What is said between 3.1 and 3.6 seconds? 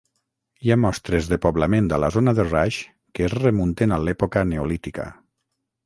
que es